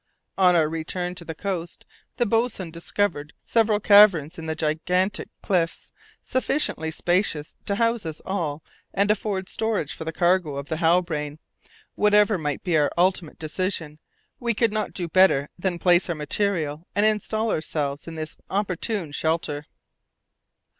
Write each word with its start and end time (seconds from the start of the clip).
On 0.35 0.55
our 0.55 0.67
return 0.67 1.13
to 1.13 1.23
the 1.23 1.35
coast 1.35 1.85
the 2.17 2.25
boatswain 2.25 2.71
discovered 2.71 3.33
several 3.45 3.79
caverns 3.79 4.39
in 4.39 4.47
the 4.47 4.55
granitic 4.55 5.29
cliffs, 5.43 5.93
sufficiently 6.23 6.89
spacious 6.89 7.53
to 7.65 7.75
house 7.75 8.03
us 8.03 8.19
all 8.25 8.63
and 8.95 9.11
afford 9.11 9.47
storage 9.47 9.93
for 9.93 10.03
the 10.03 10.11
cargo 10.11 10.55
of 10.55 10.69
the 10.69 10.77
Halbrane. 10.77 11.37
Whatever 11.93 12.39
might 12.39 12.63
be 12.63 12.75
our 12.77 12.91
ultimate 12.97 13.37
decision, 13.37 13.99
we 14.39 14.55
could 14.55 14.73
not 14.73 14.93
do 14.93 15.07
better 15.07 15.49
than 15.59 15.77
place 15.77 16.09
our 16.09 16.15
material 16.15 16.87
and 16.95 17.05
instal 17.05 17.51
ourselves 17.51 18.07
in 18.07 18.15
this 18.15 18.37
opportune 18.49 19.11
shelter. 19.11 19.67